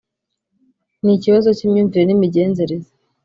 [1.03, 2.89] Ni ikibazo cy’imyumvire n’imigenzereze